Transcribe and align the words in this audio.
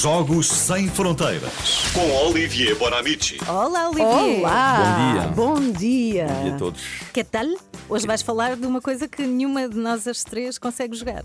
Jogos 0.00 0.48
Sem 0.48 0.88
Fronteiras. 0.88 1.52
Com 1.94 2.10
Olivier 2.26 2.74
Bonamici. 2.76 3.38
Olá, 3.48 3.88
Olivier. 3.88 4.40
Olá! 4.40 5.32
Bom 5.34 5.54
Bom 5.54 5.60
dia. 5.72 5.72
dia. 5.72 6.26
Bom 6.26 6.42
dia 6.44 6.54
a 6.54 6.58
todos. 6.58 6.82
Que 7.12 7.22
tal? 7.22 7.46
Hoje 7.88 8.06
vais 8.06 8.20
falar 8.22 8.56
de 8.56 8.66
uma 8.66 8.80
coisa 8.80 9.06
que 9.06 9.22
nenhuma 9.26 9.68
de 9.68 9.76
nós 9.76 10.08
as 10.08 10.24
três 10.24 10.58
consegue 10.58 10.96
jogar. 10.96 11.22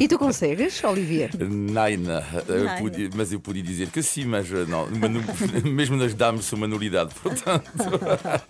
E 0.00 0.08
tu 0.08 0.18
consegues, 0.18 0.82
Olivier? 0.82 1.30
Eu 1.38 2.78
podia- 2.78 3.10
mas 3.14 3.32
eu 3.32 3.38
podia 3.40 3.62
dizer 3.62 3.88
que 3.90 4.02
sim, 4.02 4.24
mas 4.24 4.50
eh, 4.50 4.64
não, 4.66 4.86
manu- 4.90 5.22
mesmo 5.70 5.96
nas 5.96 6.12
damas 6.14 6.46
sou 6.46 6.56
uma 6.56 6.66
nulidade, 6.66 7.14
portanto, 7.22 7.70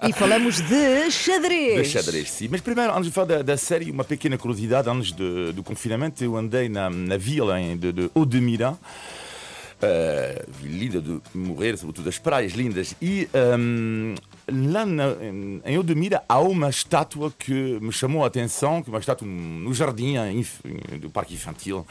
E 0.09 0.13
falamos 0.13 0.61
de 0.61 1.11
xadrez. 1.11 1.83
de 1.87 1.93
xadrez, 1.93 2.31
sim. 2.31 2.49
Mas 2.51 2.61
primeiro, 2.61 2.93
antes 2.93 3.07
de 3.07 3.11
falar 3.13 3.27
da, 3.27 3.43
da 3.43 3.57
série, 3.57 3.91
uma 3.91 4.05
pequena 4.05 4.39
curiosidade, 4.39 4.89
antes 4.89 5.13
de- 5.13 5.53
do 5.53 5.63
confinamento, 5.63 6.23
eu 6.25 6.37
andei 6.37 6.69
na, 6.69 6.89
na 6.89 7.17
vila 7.17 7.57
de, 7.79 7.93
de 7.93 8.11
Odemira, 8.15 8.79
eh, 9.83 10.45
linda 10.63 11.01
de 11.01 11.21
morrer, 11.35 11.77
sobretudo 11.77 12.09
as 12.09 12.19
praias 12.19 12.53
lindas, 12.53 12.95
e 13.01 13.29
ehm, 13.33 14.15
lá 14.71 14.85
na, 14.85 15.13
em 15.23 15.63
em 15.65 15.79
Odemira 15.79 16.23
há 16.29 16.39
uma 16.41 16.69
estátua 16.69 17.33
que 17.39 17.53
me 17.81 17.93
chamou 17.93 18.25
a 18.25 18.27
atenção, 18.27 18.83
que 18.83 18.91
é 18.91 18.93
uma 18.93 18.99
estátua 19.01 19.27
no 19.27 19.73
jardim 19.73 20.17
inf- 20.35 20.61
do 21.01 21.11
parque 21.11 21.35
infantil, 21.35 21.87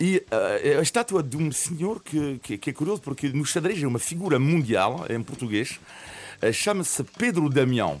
e 0.00 0.22
eh, 0.30 0.72
é 0.72 0.78
a 0.78 0.82
estátua 0.82 1.22
de 1.22 1.36
um 1.36 1.50
senhor 1.52 2.02
que, 2.02 2.38
que, 2.42 2.58
que 2.58 2.70
é 2.70 2.72
curioso, 2.72 3.02
porque 3.02 3.28
no 3.28 3.44
xadrez 3.44 3.82
é 3.82 3.86
uma 3.86 3.98
figura 3.98 4.38
mundial, 4.38 5.04
em 5.10 5.22
português, 5.22 5.78
eh, 6.40 6.52
chama-se 6.52 7.02
Pedro 7.18 7.48
Damião. 7.48 8.00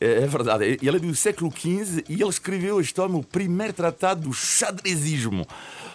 É 0.00 0.26
verdade, 0.26 0.64
ele 0.82 0.96
é 0.96 0.98
do 0.98 1.14
século 1.14 1.48
XV 1.56 2.04
e 2.08 2.14
ele 2.14 2.28
escreveu 2.28 2.78
a 2.78 2.82
história 2.82 3.12
no 3.12 3.22
primeiro 3.22 3.72
tratado 3.72 4.22
do 4.22 4.32
xadrezismo. 4.32 5.46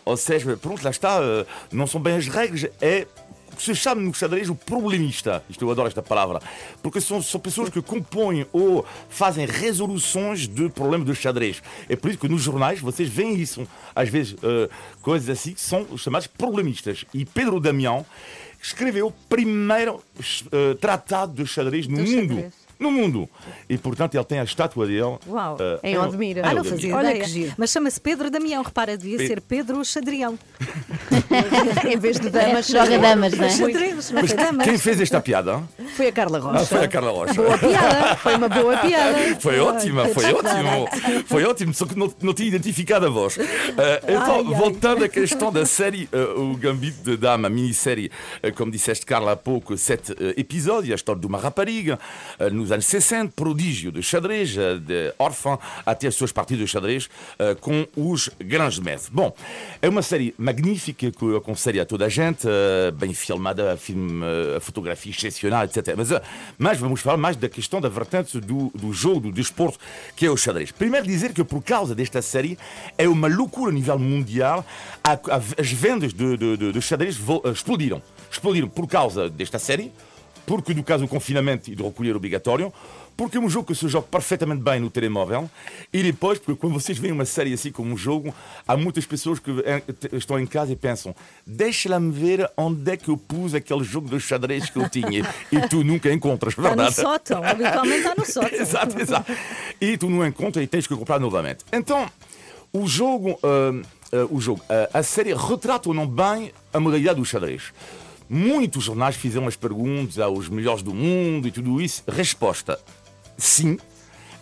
Ou 0.08 0.16
seja, 0.18 0.56
pronto, 0.58 0.84
lá 0.84 0.90
está, 0.90 1.20
eh, 1.22 1.46
não 1.72 1.86
são 1.86 2.00
bem 2.02 2.16
as 2.16 2.28
regras, 2.28 2.66
é 2.80 3.06
o 3.52 3.56
que 3.58 3.64
se 3.64 3.76
chama 3.76 4.02
no 4.02 4.14
xadrez 4.14 4.50
o 4.50 4.56
problemista. 4.56 5.44
Isto 5.50 5.66
eu 5.66 5.72
adoro 5.72 5.88
esta 5.88 6.02
palavra. 6.02 6.40
Porque 6.82 7.02
são, 7.02 7.22
são 7.22 7.40
pessoas 7.41 7.70
que 7.70 7.82
compõem 7.82 8.46
ou 8.54 8.86
fazem 9.10 9.46
resoluções 9.46 10.48
de 10.48 10.70
problemas 10.70 11.08
do 11.08 11.16
xadrez. 11.16 11.62
É 11.90 11.96
por 11.96 12.10
isso 12.10 12.20
que 12.20 12.30
nos 12.30 12.41
jornais 12.44 12.80
vocês 12.80 13.10
veem 13.10 13.36
isso. 13.36 13.68
Às 13.96 14.10
vezes, 14.10 14.36
eh, 14.44 14.70
coisas 15.02 15.27
assim 15.30 15.54
que 15.54 15.62
são 15.62 15.98
chamadas 15.98 16.27
problemistas. 16.27 17.04
E 17.14 17.26
Pedro 17.26 17.60
Damião 17.60 18.05
escreveu 18.62 19.08
o 19.08 19.12
primeiro 19.27 20.02
eh, 20.52 20.76
tratado 20.80 21.34
de 21.34 21.46
xadrez 21.49 21.88
no 21.88 21.98
Do 21.98 22.04
mundo. 22.04 22.34
xadrez. 22.36 22.66
No 22.80 22.92
mundo. 22.92 23.28
E 23.68 23.78
portanto 23.78 24.14
ele 24.16 24.24
tem 24.24 24.40
a 24.40 24.44
estátua 24.44 24.86
dele. 24.86 25.18
Uau. 25.28 25.58
eh, 25.60 25.80
Em 25.92 25.98
Odmira. 25.98 26.42
Ah, 26.46 26.54
não 26.54 26.64
fazia 26.64 26.96
Olha 26.96 27.10
ideia. 27.10 27.24
que 27.24 27.30
giro. 27.30 27.54
Mas 27.58 27.72
chama-se 27.72 28.00
Pedro 28.00 28.30
Damião. 28.30 28.62
Repara, 28.64 28.96
devia 28.98 29.18
Pe- 29.18 29.28
ser 29.28 29.42
Pedro 29.42 29.84
Xadrião. 29.84 30.38
em 31.90 31.98
vez 31.98 32.20
de 32.20 32.30
damas, 32.30 32.68
Joga 32.68 33.00
damas, 33.00 33.34
não 33.34 33.46
é? 33.46 33.50
Xadrez, 33.50 34.12
mas 34.12 34.34
damas. 34.34 34.66
Quem 34.68 34.78
fez 34.78 35.02
esta 35.02 35.20
piada? 35.22 35.62
Foi 35.98 36.07
a 36.07 36.12
Carla 36.12 36.37
Rocha. 36.40 36.62
Ah, 36.62 36.65
foi 36.65 36.84
a 36.84 36.87
Carla 36.87 37.12
Rocha. 37.12 37.34
Boa 37.34 37.57
piada. 37.57 38.15
Foi 38.17 38.35
uma 38.35 38.48
boa 38.49 38.77
piada. 38.77 39.17
Foi 39.41 39.59
ótima, 39.59 40.07
foi 40.09 40.26
ótimo. 40.34 41.23
Foi 41.26 41.43
ótimo, 41.45 41.73
só 41.73 41.85
que 41.85 41.98
não, 41.98 42.13
não 42.21 42.34
tinha 42.34 42.48
identificado 42.49 43.05
a 43.05 43.09
voz. 43.09 43.37
Eh, 43.37 44.01
então, 44.03 44.35
Ai, 44.35 44.45
ai. 44.48 44.53
voltando 44.55 45.03
à 45.03 45.09
questão 45.09 45.51
da 45.51 45.65
série, 45.65 46.07
eh, 46.12 46.18
o 46.35 46.55
Gambito 46.55 47.01
de 47.03 47.18
Dama, 47.18 47.49
minissérie, 47.49 48.12
eh, 48.43 48.51
como 48.51 48.71
disseste, 48.71 49.05
Carla, 49.05 49.31
há 49.31 49.35
pouco, 49.35 49.77
sete 49.77 50.13
episódios, 50.35 50.91
a 50.91 50.95
história 50.95 51.20
de 51.20 51.27
uma 51.27 51.40
rapariga, 51.40 51.99
nos 52.51 52.71
anos 52.71 52.85
60, 52.85 53.34
prodígio 53.35 53.91
de 53.91 54.03
xadrez, 54.03 54.49
de 54.51 55.13
órfã, 55.18 55.57
até 55.85 56.07
as 56.07 56.15
suas 56.15 56.31
partidas 56.31 56.65
de 56.65 56.71
xadrez 56.71 57.09
com 57.62 57.87
os 57.95 58.29
grandes 58.40 58.79
mestres. 58.79 59.09
Bom, 59.09 59.34
é 59.81 59.90
uma 59.90 60.01
série 60.01 60.34
magnífica 60.37 61.09
que 61.12 61.23
eu 61.23 61.37
aconselho 61.37 61.81
a 61.81 61.85
toda 61.85 62.05
a 62.05 62.09
gente, 62.09 62.48
bem 62.95 63.13
filmada, 63.13 63.77
filme, 63.77 64.23
a 64.56 64.59
fotografia 64.59 65.12
excepcional, 65.12 65.63
etc. 65.63 65.87
Mas, 65.96 66.12
eh, 66.12 66.22
mas 66.57 66.78
vamos 66.80 67.02
falar 67.02 67.18
mais 67.18 67.35
da 67.35 67.47
questão 67.47 67.80
da 67.80 67.90
vertente 67.90 68.40
do, 68.40 68.69
do 68.74 68.91
jogo, 68.91 69.19
do 69.22 69.31
desporto, 69.31 69.78
que 70.16 70.25
é 70.25 70.30
o 70.30 70.36
xadrez. 70.38 70.72
Primeiro 70.72 71.06
dizer 71.06 71.34
que 71.34 71.44
por 71.44 71.62
causa 71.64 71.94
desta 71.96 72.22
série 72.22 72.58
é 72.98 73.08
uma 73.08 73.28
loucura 73.28 73.72
a 73.72 73.74
nível 73.74 73.98
mundial. 74.00 74.66
As 75.58 75.72
vendas 75.72 76.14
de, 76.14 76.38
de, 76.38 76.58
de- 76.58 76.72
de 76.74 76.81
xadrez 76.81 77.18
eh, 77.18 77.50
explodiram. 77.52 78.02
Explodiram 78.31 78.68
por 78.68 78.88
causa 78.88 79.30
desta 79.30 79.58
série, 79.59 79.92
porque 80.46 80.74
no 80.74 80.84
caso 80.84 81.03
do 81.03 81.09
confinamento 81.09 81.70
e 81.72 81.75
do 81.75 81.86
recolher 81.86 82.16
obrigatório, 82.16 82.72
porque 83.18 83.36
é 83.38 83.40
um 83.40 83.50
jogo 83.50 83.68
que 83.68 83.76
se 83.76 83.88
joga 83.88 84.06
perfeitamente 84.08 84.62
bem 84.62 84.80
no 84.80 84.90
telemóvel, 84.92 85.50
e 85.92 86.04
depois, 86.04 86.38
porque 86.38 86.60
quando 86.62 86.74
vocês 86.74 86.98
veem 87.00 87.12
uma 87.12 87.26
série 87.26 87.52
assim 87.52 87.72
como 87.72 87.92
um 87.92 87.98
jogo, 87.98 88.34
há 88.68 88.78
muitas 88.78 89.06
pessoas 89.08 89.40
que 89.40 89.52
eh, 89.66 89.82
estão 90.14 90.40
em 90.40 90.46
casa 90.46 90.72
e 90.72 90.76
pensam: 90.76 91.16
deixa-me 91.46 92.12
ver 92.12 92.50
onde 92.56 92.92
é 92.92 92.96
que 92.96 93.10
eu 93.10 93.18
pus 93.18 93.56
aquele 93.56 93.84
jogo 93.84 94.08
de 94.08 94.20
xadrez 94.20 94.70
que 94.70 94.78
eu 94.78 94.88
tinha, 94.88 95.28
e 95.52 95.60
tu 95.68 95.84
nunca 95.84 96.14
encontras, 96.14 96.54
Está 96.54 96.62
no 96.62 96.68
verdade? 96.76 96.96
sótão. 96.96 97.44
Habitualmente 97.44 97.98
está 97.98 98.16
no 98.16 98.26
sótão. 98.32 98.60
exato, 98.60 99.02
exato. 99.02 99.32
E 99.82 99.98
tu 99.98 100.10
não 100.10 100.26
encontras 100.26 100.64
e 100.64 100.68
tens 100.68 100.86
que 100.86 100.96
comprar 100.96 101.20
novamente. 101.20 101.66
Então, 101.74 102.08
o 102.72 102.86
jogo, 102.86 103.40
ah, 103.42 103.82
ah, 104.14 104.28
o 104.30 104.40
jogo 104.40 104.62
ah, 104.70 104.90
a 104.94 105.02
série 105.02 105.34
retrata 105.34 105.90
ou 105.90 105.96
não 105.96 106.06
bem 106.06 106.52
a 106.72 106.80
modalidade 106.80 107.20
do 107.20 107.26
xadrez. 107.26 107.74
Muitos 108.30 108.84
jornais 108.84 109.16
fizeram 109.16 109.48
as 109.48 109.56
perguntas 109.56 110.20
aos 110.20 110.50
melhores 110.50 110.84
do 110.84 110.94
mundo 110.94 111.48
e 111.48 111.52
tudo 111.52 111.80
isso. 111.82 112.04
Resposta: 112.08 112.78
sim. 113.38 113.78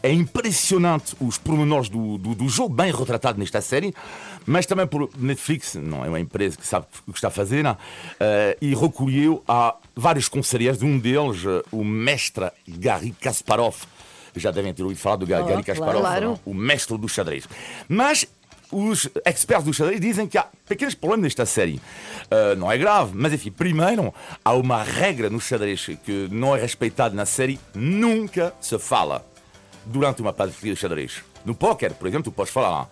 É 0.03 0.11
impressionante 0.11 1.15
os 1.19 1.35
pormenores 1.39 1.89
do, 1.89 2.19
do, 2.19 2.35
do 2.35 2.47
jogo, 2.47 2.75
bem 2.75 2.91
retratado 2.91 3.39
nesta 3.39 3.59
série, 3.59 3.91
mas 4.45 4.67
também 4.67 4.85
por 4.85 5.09
Netflix, 5.17 5.73
não 5.73 6.05
é 6.05 6.09
uma 6.09 6.19
empresa 6.19 6.55
que 6.57 6.67
sabe 6.67 6.85
o 7.07 7.11
que 7.11 7.17
está 7.17 7.29
a 7.29 7.31
fazer, 7.31 7.63
não? 7.63 7.75
Eh, 8.19 8.55
e 8.61 8.75
recolheu 8.75 9.43
a 9.47 9.73
vários 9.95 10.29
conselheiros, 10.29 10.83
um 10.83 10.99
deles, 10.99 11.43
eh, 11.43 11.63
o 11.71 11.83
mestre 11.83 12.51
Gary 12.67 13.15
Kasparov. 13.19 13.77
Já 14.35 14.51
devem 14.51 14.73
ter 14.75 14.83
ouvido 14.83 14.99
falar 14.99 15.15
do 15.15 15.25
Ga- 15.25 15.41
Oh, 15.41 15.45
Gary 15.47 15.63
Kasparov, 15.63 16.01
claro. 16.01 16.25
não? 16.27 16.39
o 16.45 16.53
mestre 16.53 16.95
do 16.99 17.07
xadrez. 17.09 17.47
Mas 17.89 18.27
os 18.71 19.09
experts 19.23 19.65
do 19.65 19.73
xadrez 19.73 19.99
dizem 19.99 20.27
que 20.27 20.37
há 20.37 20.47
pequenos 20.67 20.95
problemas 20.95 21.23
nesta 21.23 21.45
série. 21.45 21.81
Uh, 22.25 22.55
não 22.57 22.71
é 22.71 22.77
grave, 22.77 23.11
mas 23.13 23.33
enfim, 23.33 23.51
primeiro, 23.51 24.13
há 24.43 24.53
uma 24.53 24.83
regra 24.83 25.29
no 25.29 25.39
xadrez 25.39 25.85
que 26.03 26.27
não 26.31 26.55
é 26.55 26.59
respeitada 26.59 27.15
na 27.15 27.25
série: 27.25 27.59
nunca 27.73 28.53
se 28.59 28.77
fala 28.79 29.25
durante 29.85 30.21
uma 30.21 30.33
partida 30.33 30.73
de 30.73 30.79
xadrez. 30.79 31.23
No 31.45 31.53
póquer, 31.53 31.93
por 31.93 32.07
exemplo, 32.07 32.23
tu 32.23 32.31
podes 32.31 32.51
falar 32.51 32.83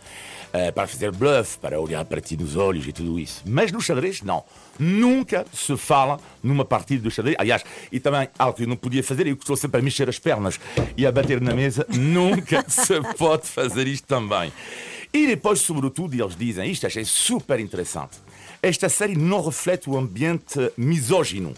uh, 0.54 0.74
para 0.74 0.88
fazer 0.88 1.12
bluff, 1.12 1.58
para 1.58 1.80
olhar 1.80 2.06
para 2.06 2.22
ti 2.22 2.38
nos 2.38 2.56
olhos 2.56 2.88
e 2.88 2.94
tudo 2.94 3.20
isso. 3.20 3.42
Mas 3.46 3.72
no 3.72 3.82
xadrez, 3.82 4.22
não. 4.22 4.44
Nunca 4.78 5.46
se 5.52 5.76
fala 5.76 6.20
numa 6.42 6.64
partida 6.64 7.02
de 7.02 7.14
xadrez. 7.14 7.36
Aliás, 7.40 7.64
e 7.92 8.00
também 8.00 8.30
algo 8.38 8.56
que 8.56 8.64
eu 8.64 8.68
não 8.68 8.76
podia 8.76 9.04
fazer, 9.04 9.26
eu 9.28 9.34
estou 9.34 9.56
sempre 9.56 9.80
a 9.80 9.84
mexer 9.84 10.08
as 10.08 10.20
pernas 10.20 10.60
e 10.96 11.06
a 11.06 11.12
bater 11.12 11.42
na 11.42 11.54
mesa, 11.54 11.86
nunca 11.98 12.64
se 12.68 13.02
pode 13.18 13.48
fazer 13.48 13.88
isto 13.88 14.08
também. 14.08 14.54
E 15.14 15.28
depois, 15.28 15.60
sobretudo, 15.60 16.16
eles 16.16 16.36
dizem 16.36 16.72
isto, 16.72 16.88
achei 16.88 17.06
super 17.06 17.60
interessante. 17.60 18.18
Esta 18.64 18.90
série 18.90 19.16
não 19.16 19.46
reflete 19.46 19.88
o 19.88 19.96
ambiente 19.96 20.72
misógino, 20.76 21.54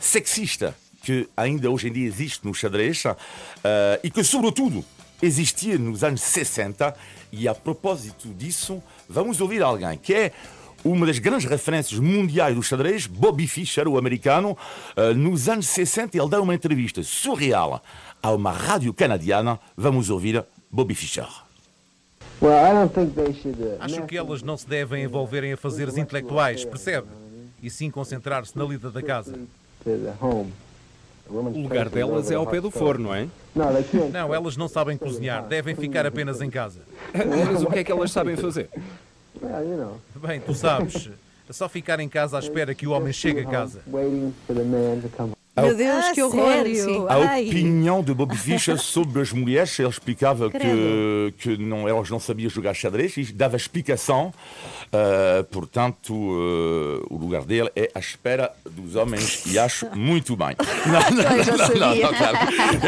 sexista, 0.00 0.76
que 1.02 1.28
ainda 1.36 1.70
hoje 1.70 1.88
em 1.88 1.92
dia 1.92 2.08
existe 2.08 2.44
no 2.44 2.52
xadrez 2.52 3.04
eh, 3.04 4.00
e 4.02 4.10
que, 4.10 4.24
sobretudo, 4.24 4.84
existia 5.22 5.78
nos 5.78 6.02
anos 6.02 6.22
60. 6.22 6.92
E 7.30 7.46
a 7.46 7.54
propósito 7.54 8.28
disso, 8.34 8.82
vamos 9.08 9.40
ouvir 9.40 9.62
alguém 9.62 9.96
que 9.96 10.12
é 10.14 10.32
uma 10.84 11.06
das 11.06 11.18
grandes 11.18 11.48
referências 11.48 12.00
mundiais 12.00 12.54
do 12.54 12.62
xadrez, 12.62 13.06
Bobby 13.06 13.46
Fischer, 13.46 13.86
o 13.86 13.96
americano. 13.96 14.56
eh, 14.96 15.14
nos 15.14 15.48
anos 15.48 15.66
60, 15.68 16.18
ele 16.18 16.28
dá 16.28 16.40
uma 16.40 16.54
entrevista 16.54 17.02
surreal 17.04 17.80
a 18.20 18.32
uma 18.32 18.50
rádio 18.50 18.92
canadiana. 18.92 19.60
Vamos 19.76 20.10
ouvir 20.10 20.44
Bobby 20.70 20.94
Fischer. 20.96 21.47
Acho 23.80 24.02
que 24.06 24.16
elas 24.16 24.42
não 24.42 24.56
se 24.56 24.68
devem 24.68 25.02
envolver 25.04 25.44
em 25.44 25.52
afazeres 25.52 25.96
intelectuais, 25.96 26.64
percebe? 26.64 27.08
E 27.62 27.68
sim 27.68 27.90
concentrar-se 27.90 28.56
na 28.56 28.64
lida 28.64 28.90
da 28.90 29.02
casa. 29.02 29.38
O 31.28 31.62
lugar 31.62 31.88
delas 31.88 32.30
é 32.30 32.34
ao 32.34 32.46
the 32.46 32.52
pé 32.52 32.60
do 32.60 32.70
forno, 32.70 33.08
não 33.08 33.14
é? 33.14 33.28
Não, 34.10 34.34
elas 34.34 34.56
não 34.56 34.68
sabem 34.68 34.96
cozinhar, 34.96 35.46
devem 35.46 35.74
ficar 35.74 36.06
apenas 36.06 36.40
em 36.40 36.48
casa. 36.48 36.80
Mas 37.12 37.62
o 37.62 37.66
que 37.66 37.80
é 37.80 37.84
que 37.84 37.92
elas 37.92 38.10
sabem 38.10 38.36
fazer? 38.36 38.70
Bem, 40.16 40.40
tu 40.40 40.54
sabes, 40.54 41.10
é 41.48 41.52
só 41.52 41.68
ficar 41.68 42.00
em 42.00 42.08
casa 42.08 42.36
à 42.36 42.40
espera 42.40 42.74
que 42.74 42.86
o 42.86 42.92
homem 42.92 43.12
chegue 43.12 43.40
a 43.40 43.46
casa. 43.46 43.80
Meu 45.62 45.74
Deus, 45.76 46.04
Ah, 46.04 46.12
que 46.14 46.22
horror. 46.22 46.52
sério? 46.52 47.06
A 47.08 47.18
opinião 47.40 48.02
de 48.02 48.14
Bob 48.14 48.36
Fischer 48.36 48.78
sobre 48.78 49.20
as 49.22 49.32
mulheres, 49.32 49.78
ele 49.78 49.88
explicava 49.88 50.50
que, 50.50 50.58
Credo. 50.58 51.32
que 51.38 51.56
não, 51.56 51.88
elas 51.88 52.08
não 52.10 52.20
sabiam 52.20 52.48
jogar 52.50 52.74
xadrez 52.74 53.16
e 53.16 53.24
dava 53.32 53.56
explicação. 53.56 54.32
Uh, 54.88 55.44
portanto, 55.44 56.14
uh, 56.14 57.06
o 57.10 57.18
lugar 57.18 57.44
dele 57.44 57.70
é 57.76 57.90
à 57.94 57.98
espera 57.98 58.50
dos 58.70 58.96
homens 58.96 59.44
e 59.46 59.58
acho 59.58 59.86
muito 59.94 60.34
bem. 60.34 60.56
Não, 60.88 61.00
não, 61.10 61.22
não, 61.22 61.36
não, 61.36 61.66
sabia. 61.66 62.02
não, 62.06 62.14
claro. 62.14 62.38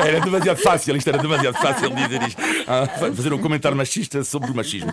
Era 0.08 0.20
demasiado 0.20 0.56
fácil, 0.56 0.96
isto 0.96 1.08
era 1.08 1.18
demasiado 1.18 1.54
fácil 1.58 1.90
dizer 1.90 2.22
isto. 2.22 2.40
Ah, 2.66 2.86
fazer 2.86 3.32
um 3.32 3.38
comentário 3.38 3.76
machista 3.76 4.24
sobre 4.24 4.50
o 4.50 4.54
machismo. 4.54 4.92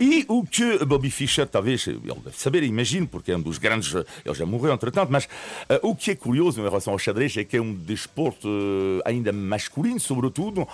E 0.00 0.24
o 0.26 0.44
que 0.44 0.84
Bobby 0.84 1.10
Fischer, 1.10 1.46
talvez, 1.46 1.86
ele 1.86 2.00
deve 2.00 2.36
saber, 2.36 2.64
imagino, 2.64 3.06
porque 3.06 3.30
é 3.30 3.36
um 3.36 3.40
dos 3.40 3.58
grandes. 3.58 3.94
Ele 3.94 4.34
já 4.34 4.44
morreu, 4.44 4.72
entretanto, 4.72 5.10
mas 5.12 5.28
o 5.82 5.94
que 5.94 6.10
é 6.10 6.14
curioso 6.16 6.60
em 6.60 6.64
relação 6.64 6.92
ao 6.92 6.98
xadrez 6.98 7.36
é 7.36 7.44
que 7.44 7.56
é 7.56 7.60
um 7.60 7.72
desporto 7.72 8.48
ainda 9.04 9.32
masculino, 9.32 10.00
sobretudo, 10.00 10.66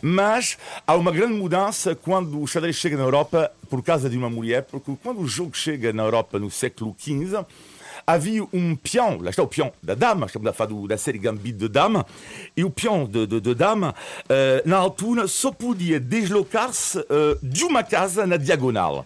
mas 0.00 0.56
há 0.86 0.94
uma 0.94 1.10
grande 1.10 1.34
mudança 1.34 1.94
quando 1.96 2.40
o 2.40 2.46
xadrez 2.46 2.76
chega 2.76 2.96
na 2.96 3.02
Europa 3.02 3.50
por 3.66 3.82
causa 3.82 4.08
de 4.08 4.16
uma 4.16 4.30
mulher, 4.30 4.62
porque 4.64 4.92
quando 5.02 5.20
o 5.20 5.26
jogo 5.28 5.56
chega 5.56 5.92
na 5.92 6.02
Europa 6.04 6.38
no 6.38 6.50
século 6.50 6.94
XV, 6.98 7.44
havia 8.06 8.44
um 8.52 8.76
peão, 8.76 9.18
lá 9.20 9.30
está 9.30 9.42
o 9.42 9.48
peão 9.48 9.72
da 9.82 9.94
dama, 9.94 10.26
estamos 10.26 10.46
a 10.48 10.52
falar 10.52 10.70
do- 10.70 10.86
da 10.86 10.96
série 10.96 11.18
Gambit 11.18 11.56
de 11.58 11.68
Dama, 11.68 12.06
e 12.56 12.62
o 12.64 12.70
peão 12.70 13.04
de, 13.06 13.26
de, 13.26 13.40
de 13.40 13.54
dama, 13.54 13.94
eh, 14.28 14.62
na 14.64 14.76
altura, 14.76 15.26
só 15.26 15.50
podia 15.50 15.98
deslocar-se 15.98 16.98
eh, 17.00 17.04
de 17.42 17.64
uma 17.64 17.82
casa 17.82 18.26
na 18.26 18.36
diagonal. 18.36 19.04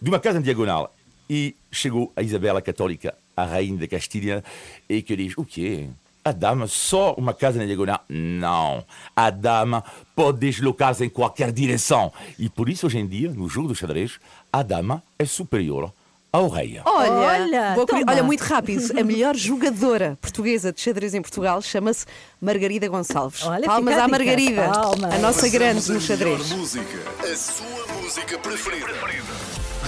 De 0.00 0.10
uma 0.10 0.18
casa 0.18 0.38
na 0.38 0.44
diagonal. 0.44 0.92
E 1.30 1.54
chegou 1.70 2.12
a 2.16 2.22
Isabela 2.22 2.60
Católica, 2.60 3.14
a 3.36 3.44
rainha 3.44 3.78
da 3.78 3.88
Castilha, 3.88 4.44
e 4.88 5.00
que 5.00 5.16
diz: 5.16 5.32
o 5.38 5.44
quê? 5.44 5.88
A 6.24 6.30
dama 6.30 6.68
só 6.68 7.14
uma 7.14 7.34
casa 7.34 7.58
na 7.58 7.66
diagonal? 7.66 8.00
Não. 8.08 8.84
A 9.16 9.28
dama 9.30 9.82
pode 10.14 10.38
deslocar-se 10.38 11.04
em 11.04 11.08
qualquer 11.08 11.50
direção. 11.50 12.12
E 12.38 12.48
por 12.48 12.68
isso, 12.68 12.86
hoje 12.86 12.98
em 12.98 13.06
dia, 13.06 13.28
no 13.30 13.48
jogo 13.48 13.68
do 13.68 13.74
xadrez, 13.74 14.20
a 14.52 14.62
dama 14.62 15.02
é 15.18 15.24
superior 15.24 15.92
ao 16.32 16.48
rei. 16.48 16.80
Olha, 16.84 17.12
Olha, 17.12 17.74
olha, 18.06 18.22
muito 18.22 18.42
rápido. 18.42 18.98
A 18.98 19.02
melhor 19.02 19.36
jogadora 19.36 20.16
portuguesa 20.20 20.72
de 20.72 20.80
xadrez 20.80 21.12
em 21.12 21.20
Portugal 21.20 21.60
chama-se 21.60 22.06
Margarida 22.40 22.86
Gonçalves. 22.88 23.44
Olha, 23.44 23.66
Palmas 23.66 23.98
a 23.98 24.04
à. 24.04 24.08
Margarida, 24.08 24.68
Palmas. 24.72 25.14
a 25.14 25.18
nossa 25.18 25.48
grande 25.48 25.90
a 25.90 25.94
no 25.94 26.00
xadrez. 26.00 26.48
melhor 26.48 26.56
música, 26.56 26.98
a 27.20 27.36
sua 27.36 27.94
música 28.00 28.38
preferida. 28.38 28.86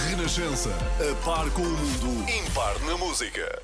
Renascença, 0.09 0.69
a 0.99 1.15
par 1.25 1.49
com 1.51 1.61
o 1.61 1.65
mundo, 1.65 2.29
impar 2.29 2.77
na 2.85 2.97
música. 2.97 3.61